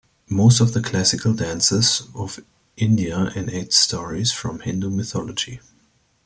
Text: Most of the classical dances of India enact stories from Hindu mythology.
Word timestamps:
Most 0.31 0.61
of 0.61 0.73
the 0.73 0.81
classical 0.81 1.31
dances 1.35 2.07
of 2.15 2.39
India 2.75 3.31
enact 3.35 3.71
stories 3.73 4.31
from 4.31 4.61
Hindu 4.61 4.89
mythology. 4.89 5.59